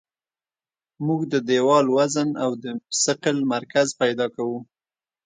موږ 1.05 1.21
د 1.33 1.35
دیوال 1.49 1.85
وزن 1.97 2.29
او 2.43 2.51
د 2.63 2.65
ثقل 3.03 3.37
مرکز 3.53 3.87
پیدا 4.01 4.25
کوو 4.35 4.59